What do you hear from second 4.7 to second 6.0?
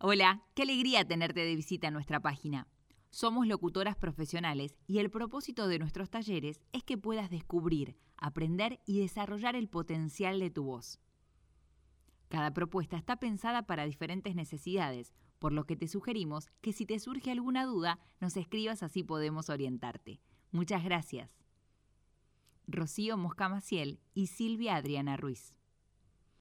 y el propósito de